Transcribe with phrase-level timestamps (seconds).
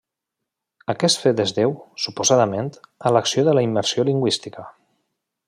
[0.93, 2.73] Aquest fet es deu, suposadament,
[3.09, 4.67] a l'acció de la immersió lingüística.